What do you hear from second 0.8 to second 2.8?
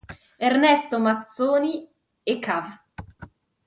Mazzoni e cav.